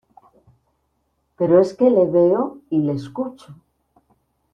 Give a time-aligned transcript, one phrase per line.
[1.37, 3.53] pero es que le veo y le escucho